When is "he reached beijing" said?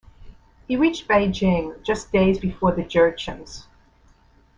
0.67-1.79